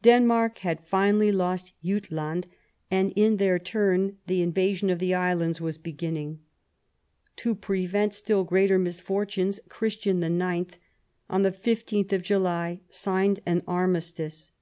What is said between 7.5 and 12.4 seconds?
prevent still greater misfortunes, Christian IX, on the 15th of